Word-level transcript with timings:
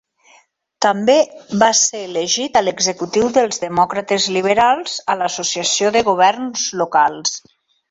També 0.85 1.17
va 1.63 1.67
ser 1.79 2.01
elegit 2.05 2.57
a 2.61 2.63
l'executiu 2.63 3.29
dels 3.37 3.63
Demòcrates 3.65 4.27
Liberals 4.39 4.97
a 5.15 5.19
l'Associació 5.21 5.95
de 5.99 6.05
Governs 6.11 6.67
Locals. 6.83 7.39